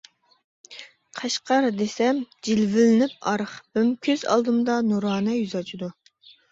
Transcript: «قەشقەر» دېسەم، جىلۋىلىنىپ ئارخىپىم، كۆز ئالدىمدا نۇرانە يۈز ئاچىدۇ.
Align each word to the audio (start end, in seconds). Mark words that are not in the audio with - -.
«قەشقەر» 1.19 1.67
دېسەم، 1.83 2.23
جىلۋىلىنىپ 2.49 3.31
ئارخىپىم، 3.35 3.93
كۆز 4.09 4.29
ئالدىمدا 4.33 4.83
نۇرانە 4.93 5.41
يۈز 5.43 5.57
ئاچىدۇ. 5.63 5.95